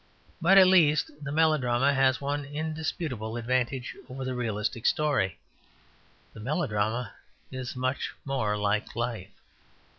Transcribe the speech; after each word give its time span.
But, 0.41 0.57
at 0.57 0.65
least, 0.65 1.11
the 1.23 1.31
melodrama 1.31 1.93
has 1.93 2.19
one 2.19 2.43
indisputable 2.43 3.37
advantage 3.37 3.95
over 4.09 4.25
the 4.25 4.33
realistic 4.33 4.87
story. 4.87 5.37
The 6.33 6.39
melodrama 6.39 7.13
is 7.51 7.75
much 7.75 8.09
more 8.25 8.57
like 8.57 8.95
life. 8.95 9.29